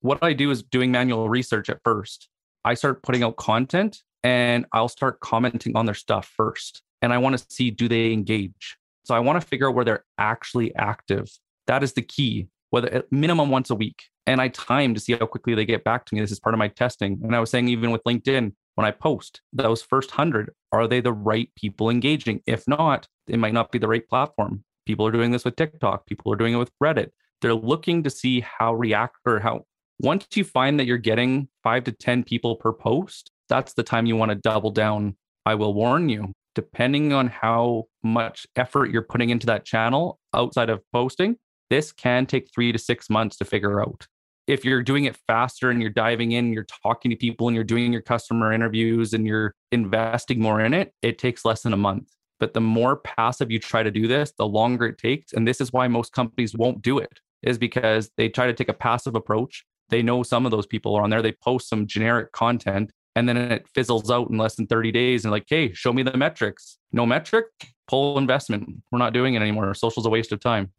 What 0.00 0.18
I 0.22 0.32
do 0.32 0.50
is 0.50 0.64
doing 0.64 0.90
manual 0.90 1.28
research 1.28 1.70
at 1.70 1.78
first. 1.84 2.28
I 2.64 2.74
start 2.74 3.02
putting 3.02 3.22
out 3.22 3.36
content 3.36 4.02
and 4.22 4.66
I'll 4.72 4.88
start 4.88 5.20
commenting 5.20 5.76
on 5.76 5.86
their 5.86 5.94
stuff 5.94 6.32
first. 6.36 6.82
And 7.00 7.12
I 7.12 7.18
want 7.18 7.36
to 7.38 7.44
see 7.48 7.70
do 7.70 7.88
they 7.88 8.12
engage? 8.12 8.76
So 9.04 9.14
I 9.14 9.20
want 9.20 9.40
to 9.40 9.46
figure 9.46 9.68
out 9.68 9.74
where 9.74 9.84
they're 9.84 10.04
actually 10.18 10.74
active. 10.76 11.28
That 11.66 11.82
is 11.82 11.94
the 11.94 12.02
key, 12.02 12.48
whether 12.70 12.88
at 12.92 13.12
minimum 13.12 13.50
once 13.50 13.70
a 13.70 13.74
week. 13.74 14.04
And 14.26 14.40
I 14.40 14.48
time 14.48 14.94
to 14.94 15.00
see 15.00 15.14
how 15.14 15.26
quickly 15.26 15.54
they 15.54 15.64
get 15.64 15.82
back 15.82 16.04
to 16.06 16.14
me. 16.14 16.20
This 16.20 16.30
is 16.30 16.38
part 16.38 16.54
of 16.54 16.58
my 16.58 16.68
testing. 16.68 17.20
And 17.24 17.34
I 17.34 17.40
was 17.40 17.50
saying, 17.50 17.68
even 17.68 17.90
with 17.90 18.04
LinkedIn, 18.04 18.52
when 18.76 18.86
I 18.86 18.92
post 18.92 19.40
those 19.52 19.82
first 19.82 20.10
100, 20.10 20.52
are 20.70 20.86
they 20.86 21.00
the 21.00 21.12
right 21.12 21.50
people 21.56 21.90
engaging? 21.90 22.40
If 22.46 22.66
not, 22.68 23.06
it 23.26 23.38
might 23.38 23.52
not 23.52 23.72
be 23.72 23.78
the 23.78 23.88
right 23.88 24.08
platform. 24.08 24.64
People 24.86 25.06
are 25.06 25.12
doing 25.12 25.30
this 25.30 25.44
with 25.44 25.56
TikTok, 25.56 26.06
people 26.06 26.32
are 26.32 26.36
doing 26.36 26.54
it 26.54 26.58
with 26.58 26.70
Reddit. 26.82 27.10
They're 27.40 27.54
looking 27.54 28.04
to 28.04 28.10
see 28.10 28.40
how 28.40 28.74
react 28.74 29.16
or 29.26 29.40
how 29.40 29.66
once 30.02 30.26
you 30.34 30.42
find 30.42 30.80
that 30.80 30.86
you're 30.86 30.98
getting 30.98 31.48
five 31.62 31.84
to 31.84 31.92
10 31.92 32.24
people 32.24 32.56
per 32.56 32.72
post, 32.72 33.30
that's 33.48 33.74
the 33.74 33.84
time 33.84 34.04
you 34.04 34.16
want 34.16 34.30
to 34.30 34.34
double 34.34 34.72
down. 34.72 35.16
I 35.46 35.54
will 35.54 35.74
warn 35.74 36.08
you, 36.08 36.32
depending 36.56 37.12
on 37.12 37.28
how 37.28 37.84
much 38.02 38.46
effort 38.56 38.90
you're 38.90 39.02
putting 39.02 39.30
into 39.30 39.46
that 39.46 39.64
channel 39.64 40.18
outside 40.34 40.70
of 40.70 40.82
posting, 40.92 41.36
this 41.70 41.92
can 41.92 42.26
take 42.26 42.48
three 42.52 42.72
to 42.72 42.78
six 42.78 43.08
months 43.08 43.36
to 43.38 43.44
figure 43.44 43.80
out. 43.80 44.06
If 44.48 44.64
you're 44.64 44.82
doing 44.82 45.04
it 45.04 45.16
faster 45.28 45.70
and 45.70 45.80
you're 45.80 45.90
diving 45.90 46.32
in, 46.32 46.52
you're 46.52 46.66
talking 46.82 47.10
to 47.12 47.16
people 47.16 47.46
and 47.46 47.54
you're 47.54 47.62
doing 47.62 47.92
your 47.92 48.02
customer 48.02 48.52
interviews 48.52 49.12
and 49.12 49.24
you're 49.24 49.54
investing 49.70 50.40
more 50.40 50.60
in 50.60 50.74
it, 50.74 50.92
it 51.02 51.18
takes 51.18 51.44
less 51.44 51.62
than 51.62 51.72
a 51.72 51.76
month. 51.76 52.10
But 52.40 52.54
the 52.54 52.60
more 52.60 52.96
passive 52.96 53.52
you 53.52 53.60
try 53.60 53.84
to 53.84 53.90
do 53.92 54.08
this, 54.08 54.32
the 54.36 54.48
longer 54.48 54.86
it 54.86 54.98
takes. 54.98 55.32
And 55.32 55.46
this 55.46 55.60
is 55.60 55.72
why 55.72 55.86
most 55.86 56.12
companies 56.12 56.56
won't 56.56 56.82
do 56.82 56.98
it, 56.98 57.20
is 57.44 57.56
because 57.56 58.10
they 58.16 58.28
try 58.28 58.48
to 58.48 58.52
take 58.52 58.68
a 58.68 58.74
passive 58.74 59.14
approach 59.14 59.64
they 59.88 60.02
know 60.02 60.22
some 60.22 60.44
of 60.44 60.50
those 60.50 60.66
people 60.66 60.94
are 60.94 61.02
on 61.02 61.10
there. 61.10 61.22
They 61.22 61.32
post 61.32 61.68
some 61.68 61.86
generic 61.86 62.32
content 62.32 62.90
and 63.14 63.28
then 63.28 63.36
it 63.36 63.66
fizzles 63.74 64.10
out 64.10 64.30
in 64.30 64.38
less 64.38 64.54
than 64.54 64.66
30 64.66 64.90
days 64.92 65.24
and 65.24 65.32
like, 65.32 65.44
hey, 65.46 65.72
show 65.72 65.92
me 65.92 66.02
the 66.02 66.16
metrics. 66.16 66.78
No 66.92 67.04
metric, 67.04 67.46
pull 67.86 68.18
investment. 68.18 68.82
We're 68.90 68.98
not 68.98 69.12
doing 69.12 69.34
it 69.34 69.42
anymore. 69.42 69.74
Social's 69.74 70.06
a 70.06 70.10
waste 70.10 70.32
of 70.32 70.40
time. 70.40 70.72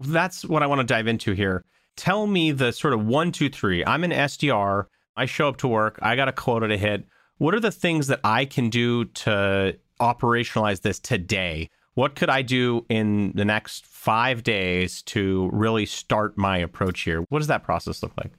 That's 0.00 0.44
what 0.44 0.62
I 0.62 0.66
want 0.66 0.80
to 0.80 0.86
dive 0.86 1.06
into 1.06 1.32
here. 1.32 1.64
Tell 1.96 2.26
me 2.26 2.52
the 2.52 2.72
sort 2.72 2.94
of 2.94 3.04
one, 3.04 3.32
two, 3.32 3.48
three. 3.48 3.84
I'm 3.84 4.04
an 4.04 4.12
SDR. 4.12 4.84
I 5.16 5.26
show 5.26 5.48
up 5.48 5.56
to 5.58 5.68
work. 5.68 5.98
I 6.00 6.14
got 6.14 6.28
a 6.28 6.32
quota 6.32 6.68
to 6.68 6.76
hit. 6.76 7.06
What 7.38 7.54
are 7.54 7.60
the 7.60 7.72
things 7.72 8.06
that 8.08 8.20
I 8.22 8.44
can 8.44 8.70
do 8.70 9.06
to 9.06 9.76
operationalize 10.00 10.82
this 10.82 11.00
today? 11.00 11.70
What 11.94 12.14
could 12.14 12.30
I 12.30 12.42
do 12.42 12.86
in 12.88 13.32
the 13.34 13.44
next 13.44 13.86
five 13.86 14.44
days 14.44 15.02
to 15.04 15.50
really 15.52 15.86
start 15.86 16.38
my 16.38 16.58
approach 16.58 17.00
here? 17.00 17.24
What 17.28 17.38
does 17.38 17.48
that 17.48 17.64
process 17.64 18.02
look 18.02 18.12
like? 18.16 18.32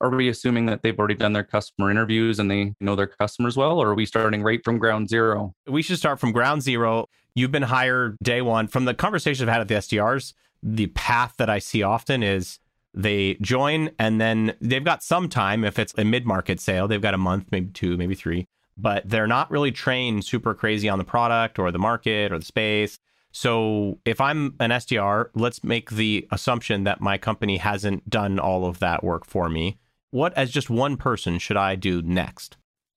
Are 0.00 0.10
we 0.10 0.28
assuming 0.28 0.66
that 0.66 0.82
they've 0.82 0.98
already 0.98 1.14
done 1.14 1.32
their 1.32 1.44
customer 1.44 1.90
interviews 1.90 2.38
and 2.38 2.50
they 2.50 2.74
know 2.80 2.96
their 2.96 3.06
customers 3.06 3.56
well? 3.56 3.78
Or 3.78 3.88
are 3.90 3.94
we 3.94 4.06
starting 4.06 4.42
right 4.42 4.62
from 4.62 4.78
ground 4.78 5.08
zero? 5.08 5.54
We 5.66 5.82
should 5.82 5.98
start 5.98 6.20
from 6.20 6.32
ground 6.32 6.62
zero. 6.62 7.08
You've 7.34 7.52
been 7.52 7.62
hired 7.62 8.16
day 8.22 8.42
one. 8.42 8.66
From 8.66 8.84
the 8.84 8.94
conversations 8.94 9.42
I've 9.42 9.52
had 9.52 9.60
at 9.62 9.68
the 9.68 9.74
SDRs, 9.74 10.34
the 10.62 10.88
path 10.88 11.34
that 11.38 11.48
I 11.48 11.58
see 11.58 11.82
often 11.82 12.22
is 12.22 12.58
they 12.92 13.34
join 13.40 13.90
and 13.98 14.20
then 14.20 14.54
they've 14.60 14.84
got 14.84 15.02
some 15.02 15.28
time. 15.28 15.64
If 15.64 15.78
it's 15.78 15.94
a 15.96 16.04
mid 16.04 16.26
market 16.26 16.60
sale, 16.60 16.88
they've 16.88 17.00
got 17.00 17.14
a 17.14 17.18
month, 17.18 17.46
maybe 17.50 17.70
two, 17.72 17.96
maybe 17.96 18.14
three, 18.14 18.46
but 18.76 19.08
they're 19.08 19.26
not 19.26 19.50
really 19.50 19.72
trained 19.72 20.24
super 20.24 20.54
crazy 20.54 20.88
on 20.88 20.98
the 20.98 21.04
product 21.04 21.58
or 21.58 21.70
the 21.70 21.78
market 21.78 22.32
or 22.32 22.38
the 22.38 22.44
space. 22.44 22.98
So 23.32 23.98
if 24.06 24.18
I'm 24.18 24.54
an 24.60 24.70
SDR, 24.70 25.28
let's 25.34 25.62
make 25.62 25.90
the 25.90 26.26
assumption 26.32 26.84
that 26.84 27.02
my 27.02 27.18
company 27.18 27.58
hasn't 27.58 28.08
done 28.08 28.38
all 28.38 28.64
of 28.64 28.78
that 28.78 29.04
work 29.04 29.26
for 29.26 29.50
me. 29.50 29.78
What, 30.16 30.32
as 30.32 30.50
just 30.50 30.70
one 30.70 30.96
person, 30.96 31.38
should 31.38 31.58
I 31.58 31.74
do 31.74 32.00
next? 32.00 32.56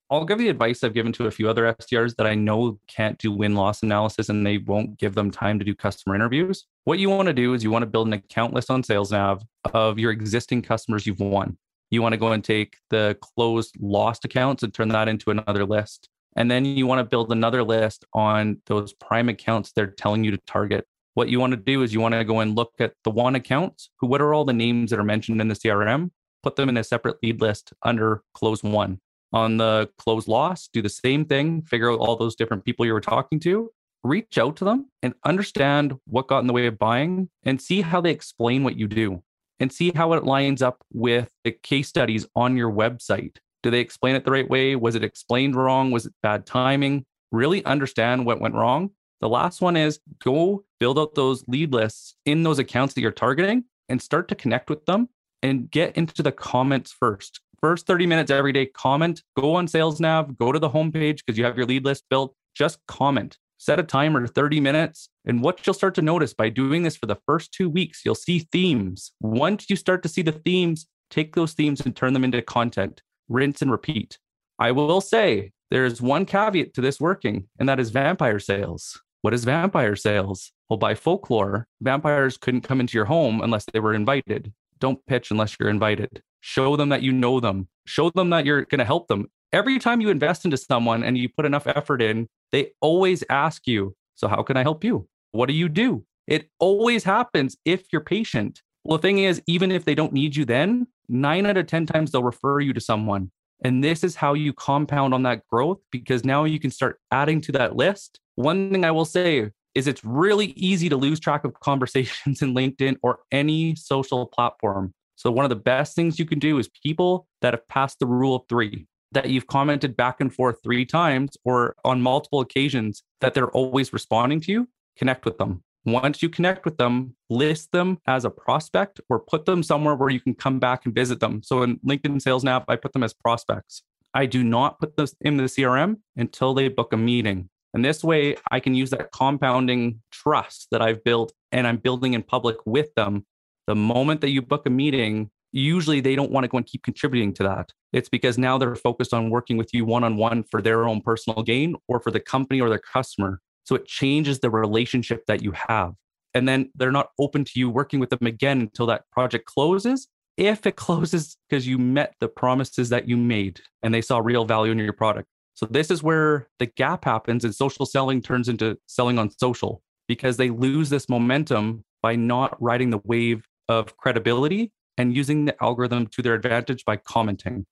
I'll 0.10 0.24
give 0.24 0.38
the 0.38 0.48
advice 0.48 0.86
I've 0.86 0.94
given 0.94 1.12
to 1.12 1.26
a 1.28 1.32
few 1.32 1.50
other 1.50 1.64
SDRs 1.64 2.16
that 2.16 2.26
I 2.26 2.34
know 2.34 2.80
can't 2.88 3.18
do 3.18 3.34
win 3.34 3.56
loss 3.56 3.84
analysis 3.84 4.30
and 4.30 4.48
they 4.48 4.60
won't 4.60 4.98
give 4.98 5.16
them 5.16 5.30
time 5.30 5.60
to 5.60 5.66
do 5.66 5.76
customer 5.76 6.16
interviews. 6.16 6.64
What 6.86 6.98
you 6.98 7.10
want 7.10 7.28
to 7.28 7.34
do 7.34 7.54
is 7.54 7.62
you 7.62 7.72
want 7.72 7.84
to 7.84 7.88
build 7.88 8.08
an 8.08 8.14
account 8.14 8.54
list 8.54 8.72
on 8.72 8.84
SalesNav 8.84 9.42
of 9.74 10.00
your 10.00 10.12
existing 10.12 10.62
customers 10.62 11.06
you've 11.06 11.20
won. 11.20 11.58
You 11.92 12.02
want 12.02 12.14
to 12.14 12.18
go 12.18 12.32
and 12.32 12.42
take 12.42 12.78
the 12.90 13.18
closed 13.20 13.76
lost 13.82 14.24
accounts 14.24 14.64
and 14.64 14.74
turn 14.74 14.88
that 14.88 15.10
into 15.10 15.30
another 15.30 15.66
list. 15.66 16.08
And 16.38 16.50
then 16.50 16.64
you 16.64 16.88
want 16.88 17.00
to 17.00 17.04
build 17.04 17.34
another 17.34 17.64
list 17.64 18.06
on 18.14 18.62
those 18.68 18.94
prime 18.94 19.28
accounts 19.28 19.74
they're 19.74 19.88
telling 19.88 20.24
you 20.24 20.32
to 20.32 20.40
target. 20.48 20.88
What 21.16 21.28
you 21.28 21.42
want 21.42 21.52
to 21.52 21.58
do 21.58 21.84
is 21.84 21.94
you 21.94 22.00
want 22.00 22.16
to 22.16 22.24
go 22.24 22.40
and 22.40 22.56
look 22.56 22.76
at 22.80 22.94
the 23.04 23.12
one 23.12 23.36
accounts 23.36 23.90
who 24.00 24.08
what 24.08 24.22
are 24.22 24.34
all 24.34 24.46
the 24.46 24.54
names 24.54 24.92
that 24.92 25.02
are 25.02 25.04
mentioned 25.04 25.42
in 25.42 25.50
the 25.50 25.56
CRM, 25.56 26.12
put 26.44 26.56
them 26.56 26.70
in 26.70 26.78
a 26.78 26.84
separate 26.84 27.18
lead 27.22 27.42
list 27.42 27.74
under 27.84 28.24
close 28.34 28.64
one. 28.64 29.00
On 29.32 29.58
the 29.58 29.90
close 29.98 30.28
loss, 30.28 30.70
do 30.72 30.82
the 30.82 30.90
same 30.90 31.26
thing, 31.26 31.62
figure 31.62 31.92
out 31.92 32.00
all 32.00 32.16
those 32.16 32.36
different 32.36 32.66
people 32.66 32.86
you 32.86 32.94
were 32.94 33.02
talking 33.02 33.40
to, 33.42 33.70
reach 34.04 34.38
out 34.38 34.56
to 34.58 34.66
them 34.66 34.90
and 35.04 35.14
understand 35.24 35.98
what 36.06 36.28
got 36.28 36.40
in 36.40 36.48
the 36.48 36.54
way 36.54 36.66
of 36.66 36.80
buying 36.80 37.30
and 37.44 37.62
see 37.62 37.82
how 37.82 38.02
they 38.02 38.12
explain 38.12 38.64
what 38.64 38.78
you 38.78 38.88
do 38.88 39.22
and 39.60 39.72
see 39.72 39.92
how 39.94 40.14
it 40.14 40.24
lines 40.24 40.62
up 40.62 40.84
with 40.94 41.30
the 41.44 41.52
case 41.52 41.90
studies 41.90 42.26
on 42.36 42.58
your 42.58 42.72
website 42.72 43.38
do 43.62 43.70
they 43.70 43.80
explain 43.80 44.16
it 44.16 44.24
the 44.24 44.32
right 44.32 44.50
way? 44.50 44.76
Was 44.76 44.96
it 44.96 45.04
explained 45.04 45.56
wrong? 45.56 45.92
Was 45.92 46.06
it 46.06 46.14
bad 46.24 46.46
timing? 46.46 47.06
Really 47.32 47.64
understand 47.66 48.26
what 48.26 48.40
went 48.40 48.56
wrong. 48.56 48.92
The 49.22 49.30
last 49.30 49.62
one 49.62 49.76
is 49.76 50.00
go 50.24 50.64
build 50.80 50.98
out 50.98 51.16
those 51.16 51.44
lead 51.48 51.74
lists 51.74 52.16
in 52.26 52.44
those 52.44 52.60
accounts 52.60 52.94
that 52.94 53.02
you're 53.02 53.12
targeting 53.12 53.66
and 53.90 54.02
start 54.02 54.30
to 54.30 54.36
connect 54.36 54.70
with 54.70 54.86
them 54.86 55.10
and 55.42 55.70
get 55.70 55.96
into 55.96 56.24
the 56.24 56.32
comments 56.32 56.92
first. 56.92 57.42
First 57.62 57.88
30 57.88 58.06
minutes 58.06 58.32
every 58.32 58.54
day, 58.54 58.66
comment, 58.66 59.22
go 59.38 59.56
on 59.56 59.68
SalesNav, 59.68 60.38
go 60.38 60.52
to 60.52 60.60
the 60.60 60.70
homepage 60.70 61.18
because 61.18 61.38
you 61.38 61.44
have 61.44 61.58
your 61.58 61.66
lead 61.66 61.86
list 61.86 62.06
built. 62.10 62.34
Just 62.56 62.80
comment, 62.88 63.38
set 63.58 63.80
a 63.80 63.84
timer 63.84 64.28
30 64.28 64.60
minutes. 64.60 65.10
And 65.26 65.42
what 65.42 65.66
you'll 65.66 65.74
start 65.74 65.96
to 65.96 66.02
notice 66.02 66.34
by 66.34 66.50
doing 66.50 66.84
this 66.84 66.96
for 66.96 67.06
the 67.06 67.20
first 67.26 67.52
two 67.52 67.70
weeks, 67.70 68.02
you'll 68.06 68.16
see 68.16 68.48
themes. 68.52 69.12
Once 69.20 69.70
you 69.70 69.76
start 69.76 70.04
to 70.04 70.10
see 70.10 70.22
the 70.22 70.32
themes, 70.32 70.88
take 71.10 71.36
those 71.36 71.54
themes 71.54 71.82
and 71.82 71.96
turn 71.96 72.14
them 72.14 72.24
into 72.24 72.42
content 72.42 73.02
rinse 73.30 73.62
and 73.62 73.72
repeat. 73.72 74.18
I 74.58 74.72
will 74.72 75.00
say 75.00 75.52
there's 75.72 76.02
one 76.02 76.26
caveat 76.26 76.74
to 76.74 76.82
this 76.82 77.00
working, 77.00 77.48
and 77.60 77.70
that 77.70 77.80
is 77.80 77.92
vampire 77.92 78.40
sales. 78.40 79.00
What 79.22 79.34
is 79.34 79.44
vampire 79.44 79.96
sales? 79.96 80.52
Well, 80.70 80.78
by 80.78 80.96
folklore, 80.96 81.68
vampires 81.82 82.38
couldn't 82.38 82.62
come 82.62 82.80
into 82.80 82.98
your 82.98 83.06
home 83.06 83.42
unless 83.42 83.66
they 83.72 83.80
were 83.80 83.94
invited. 83.94 84.52
Don't 84.80 85.06
pitch 85.06 85.32
unless 85.32 85.58
you're 85.60 85.70
invited. 85.70 86.22
Show 86.42 86.76
them 86.76 86.90
that 86.90 87.04
you 87.04 87.12
know 87.12 87.40
them. 87.40 87.68
Show 87.86 88.10
them 88.12 88.30
that 88.30 88.46
you're 88.46 88.66
going 88.66 88.80
to 88.80 88.86
help 88.86 89.08
them. 89.08 89.28
Every 89.52 89.80
time 89.80 90.00
you 90.00 90.10
invest 90.10 90.46
into 90.46 90.58
someone 90.58 91.04
and 91.04 91.18
you 91.18 91.30
put 91.30 91.46
enough 91.46 91.68
effort 91.68 92.02
in, 92.02 92.28
they 92.52 92.72
always 92.82 93.24
ask 93.30 93.68
you, 93.68 93.96
So, 94.16 94.28
how 94.28 94.44
can 94.44 94.58
I 94.58 94.64
help 94.64 94.84
you? 94.84 95.08
What 95.32 95.48
do 95.48 95.54
you 95.54 95.70
do? 95.70 96.06
It 96.28 96.50
always 96.60 97.04
happens 97.04 97.58
if 97.66 97.86
you're 97.92 98.02
patient. 98.02 98.62
Well, 98.84 98.98
the 98.98 99.02
thing 99.02 99.20
is, 99.20 99.42
even 99.48 99.72
if 99.72 99.86
they 99.86 99.96
don't 99.96 100.14
need 100.14 100.36
you 100.36 100.46
then, 100.46 100.88
nine 101.08 101.46
out 101.46 101.58
of 101.58 101.68
10 101.68 101.86
times 101.86 102.12
they'll 102.12 102.24
refer 102.24 102.60
you 102.60 102.74
to 102.74 102.80
someone. 102.82 103.32
And 103.64 103.84
this 103.84 104.04
is 104.04 104.16
how 104.16 104.36
you 104.36 104.54
compound 104.54 105.14
on 105.14 105.24
that 105.24 105.46
growth 105.48 105.80
because 105.92 106.24
now 106.24 106.46
you 106.46 106.60
can 106.60 106.72
start 106.72 107.00
adding 107.12 107.42
to 107.42 107.52
that 107.54 107.76
list. 107.76 108.20
One 108.36 108.72
thing 108.72 108.86
I 108.86 108.92
will 108.92 109.06
say 109.06 109.50
is 109.76 109.88
it's 109.88 110.04
really 110.04 110.48
easy 110.56 110.90
to 110.90 110.98
lose 110.98 111.20
track 111.20 111.44
of 111.44 111.60
conversations 111.60 112.42
in 112.42 112.54
LinkedIn 112.54 112.98
or 113.04 113.20
any 113.32 113.76
social 113.76 114.26
platform. 114.28 114.94
So, 115.16 115.32
one 115.32 115.46
of 115.46 115.50
the 115.50 115.56
best 115.56 115.96
things 115.96 116.18
you 116.18 116.26
can 116.26 116.40
do 116.40 116.58
is 116.60 116.70
people 116.84 117.28
that 117.42 117.54
have 117.54 117.68
passed 117.68 118.00
the 118.00 118.06
rule 118.06 118.38
of 118.38 118.44
three, 118.48 118.88
that 119.12 119.30
you've 119.30 119.48
commented 119.48 119.98
back 119.98 120.22
and 120.22 120.34
forth 120.34 120.58
three 120.64 120.86
times 120.86 121.36
or 121.44 121.76
on 121.84 122.02
multiple 122.02 122.40
occasions, 122.40 123.04
that 123.22 123.34
they're 123.34 123.52
always 123.52 123.92
responding 123.92 124.40
to 124.42 124.52
you, 124.52 124.68
connect 124.98 125.26
with 125.26 125.38
them. 125.38 125.64
Once 125.86 126.22
you 126.22 126.30
connect 126.30 126.66
with 126.66 126.78
them, 126.78 127.16
list 127.30 127.72
them 127.72 127.98
as 128.06 128.26
a 128.26 128.30
prospect 128.30 129.00
or 129.10 129.20
put 129.20 129.46
them 129.46 129.64
somewhere 129.64 129.96
where 129.96 130.10
you 130.10 130.20
can 130.20 130.36
come 130.36 130.60
back 130.60 130.86
and 130.86 130.94
visit 130.94 131.20
them. 131.20 131.42
So 131.42 131.64
in 131.64 131.78
LinkedIn 131.80 132.22
Sales 132.22 132.44
Nav, 132.44 132.64
I 132.68 132.76
put 132.76 132.94
them 132.94 133.04
as 133.04 133.14
prospects. 133.14 133.84
I 134.14 134.26
do 134.26 134.44
not 134.44 134.80
put 134.80 134.98
this 134.98 135.16
in 135.22 135.38
the 135.38 135.44
CRM 135.44 135.98
until 136.16 136.54
they 136.54 136.68
book 136.68 136.94
a 136.94 136.98
meeting. 136.98 137.50
And 137.74 137.86
this 137.86 138.04
way, 138.04 138.36
I 138.52 138.60
can 138.60 138.74
use 138.74 138.90
that 138.92 139.12
compounding 139.12 140.02
trust 140.12 140.68
that 140.72 140.82
I've 140.82 141.04
built 141.04 141.34
and 141.52 141.68
I'm 141.68 141.78
building 141.78 142.14
in 142.14 142.24
public 142.24 142.58
with 142.66 142.94
them. 142.96 143.26
The 143.68 143.76
moment 143.76 144.22
that 144.22 144.32
you 144.32 144.42
book 144.42 144.66
a 144.66 144.70
meeting, 144.70 145.30
usually 145.52 146.00
they 146.00 146.16
don't 146.16 146.32
want 146.32 146.44
to 146.44 146.48
go 146.48 146.58
and 146.58 146.66
keep 146.66 146.84
contributing 146.84 147.34
to 147.36 147.44
that. 147.44 147.72
It's 147.94 148.10
because 148.10 148.38
now 148.38 148.58
they're 148.58 148.76
focused 148.76 149.14
on 149.14 149.30
working 149.30 149.58
with 149.58 149.74
you 149.74 149.86
one 149.86 150.04
on 150.04 150.18
one 150.18 150.44
for 150.44 150.62
their 150.62 150.88
own 150.88 151.02
personal 151.02 151.44
gain 151.44 151.76
or 151.88 152.00
for 152.00 152.12
the 152.12 152.20
company 152.20 152.62
or 152.62 152.70
their 152.70 152.80
customer. 152.80 153.40
So 153.66 153.76
it 153.76 153.86
changes 153.86 154.40
the 154.40 154.50
relationship 154.50 155.26
that 155.28 155.44
you 155.44 155.54
have. 155.68 155.94
And 156.34 156.48
then 156.48 156.72
they're 156.76 156.92
not 156.92 157.10
open 157.20 157.44
to 157.46 157.52
you 157.56 157.70
working 157.70 158.00
with 158.00 158.10
them 158.10 158.26
again 158.26 158.62
until 158.62 158.86
that 158.88 159.10
project 159.12 159.46
closes. 159.46 160.08
If 160.38 160.66
it 160.66 160.76
closes 160.76 161.38
because 161.48 161.68
you 161.68 161.78
met 161.78 162.16
the 162.20 162.28
promises 162.28 162.90
that 162.90 163.08
you 163.08 163.18
made 163.18 163.62
and 163.84 163.94
they 163.94 164.02
saw 164.02 164.20
real 164.20 164.46
value 164.46 164.72
in 164.72 164.80
your 164.80 164.94
product. 164.94 165.28
So 165.60 165.66
this 165.66 165.92
is 165.92 166.02
where 166.02 166.48
the 166.60 166.68
gap 166.68 167.04
happens 167.04 167.44
and 167.44 167.54
social 167.54 167.86
selling 167.86 168.22
turns 168.22 168.48
into 168.48 168.78
selling 168.86 169.20
on 169.20 169.30
social 169.30 169.84
because 170.08 170.38
they 170.38 170.52
lose 170.52 170.90
this 170.90 171.10
momentum 171.10 171.84
by 172.02 172.16
not 172.16 172.56
riding 172.62 172.92
the 172.92 173.02
wave 173.04 173.46
of 173.68 173.98
credibility 173.98 174.72
and 174.98 175.14
using 175.14 175.44
the 175.44 175.62
algorithm 175.62 176.08
to 176.08 176.22
their 176.22 176.34
advantage 176.34 176.86
by 176.86 176.96
commenting. 176.96 177.66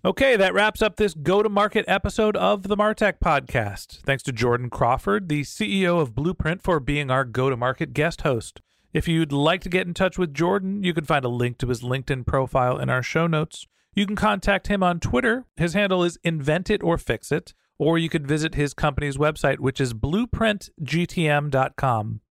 Okay, 0.05 0.37
that 0.37 0.53
wraps 0.53 0.81
up 0.81 0.97
this 0.97 1.15
go 1.15 1.41
to 1.41 1.49
market 1.49 1.83
episode 1.87 2.37
of 2.37 2.63
the 2.63 2.77
Martech 2.77 3.19
podcast. 3.19 4.01
Thanks 4.03 4.21
to 4.23 4.31
Jordan 4.31 4.69
Crawford, 4.69 5.27
the 5.27 5.41
CEO 5.41 5.99
of 5.99 6.13
Blueprint, 6.13 6.61
for 6.61 6.79
being 6.79 7.09
our 7.09 7.25
go 7.25 7.49
to 7.49 7.57
market 7.57 7.93
guest 7.93 8.21
host. 8.21 8.61
If 8.97 9.07
you'd 9.07 9.31
like 9.31 9.61
to 9.61 9.69
get 9.69 9.85
in 9.85 9.93
touch 9.93 10.17
with 10.17 10.33
Jordan, 10.33 10.81
you 10.81 10.91
can 10.91 11.05
find 11.05 11.23
a 11.23 11.29
link 11.29 11.59
to 11.59 11.67
his 11.67 11.83
LinkedIn 11.83 12.25
profile 12.25 12.79
in 12.79 12.89
our 12.89 13.03
show 13.03 13.27
notes. 13.27 13.67
You 13.93 14.07
can 14.07 14.15
contact 14.15 14.69
him 14.69 14.81
on 14.81 14.99
Twitter. 14.99 15.45
His 15.55 15.75
handle 15.75 16.03
is 16.03 16.17
invent 16.23 16.71
it 16.71 16.81
or 16.81 16.97
fix 16.97 17.31
it, 17.31 17.53
or 17.77 17.99
you 17.99 18.09
could 18.09 18.25
visit 18.25 18.55
his 18.55 18.73
company's 18.73 19.17
website, 19.17 19.59
which 19.59 19.79
is 19.79 19.93
blueprintgtm.com. 19.93 22.21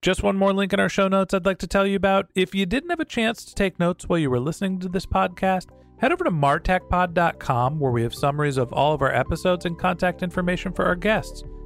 Just 0.00 0.22
one 0.22 0.36
more 0.36 0.52
link 0.52 0.72
in 0.72 0.78
our 0.78 0.88
show 0.88 1.08
notes 1.08 1.34
I'd 1.34 1.44
like 1.44 1.58
to 1.58 1.66
tell 1.66 1.84
you 1.84 1.96
about. 1.96 2.26
If 2.36 2.54
you 2.54 2.64
didn't 2.64 2.90
have 2.90 3.00
a 3.00 3.04
chance 3.04 3.44
to 3.46 3.54
take 3.56 3.80
notes 3.80 4.08
while 4.08 4.20
you 4.20 4.30
were 4.30 4.38
listening 4.38 4.78
to 4.78 4.88
this 4.88 5.04
podcast, 5.04 5.66
Head 5.98 6.12
over 6.12 6.24
to 6.24 6.30
martechpod.com 6.30 7.80
where 7.80 7.90
we 7.90 8.02
have 8.02 8.14
summaries 8.14 8.56
of 8.56 8.72
all 8.72 8.94
of 8.94 9.02
our 9.02 9.12
episodes 9.12 9.64
and 9.64 9.76
contact 9.76 10.22
information 10.22 10.72
for 10.72 10.84
our 10.84 10.94
guests. 10.94 11.42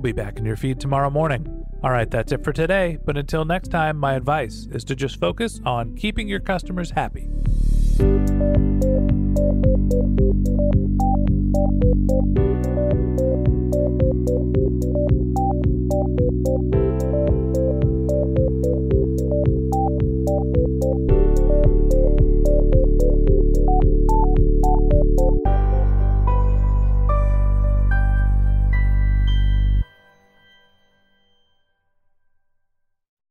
be 0.00 0.12
back 0.12 0.38
in 0.38 0.44
your 0.44 0.56
feed 0.56 0.80
tomorrow 0.80 1.10
morning. 1.10 1.64
All 1.82 1.90
right, 1.90 2.10
that's 2.10 2.32
it 2.32 2.42
for 2.42 2.52
today. 2.52 2.98
But 3.04 3.16
until 3.16 3.44
next 3.44 3.68
time, 3.68 3.96
my 3.96 4.14
advice 4.14 4.66
is 4.72 4.84
to 4.84 4.96
just 4.96 5.20
focus 5.20 5.60
on 5.64 5.94
keeping 5.94 6.28
your 6.28 6.40
customers 6.40 6.90
happy. 6.90 7.28